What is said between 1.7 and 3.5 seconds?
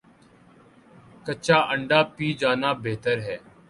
انڈہ پی جانا بہتر ہے